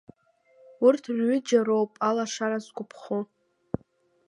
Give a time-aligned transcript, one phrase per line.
[0.85, 3.19] Урҭ рҩыџьа роуп алашара зқәыԥхо.